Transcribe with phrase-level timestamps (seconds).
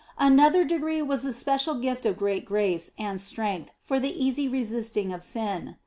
[0.17, 5.13] Another degree was the special gift of great grace and strength for the easy resisting
[5.13, 5.75] of sin.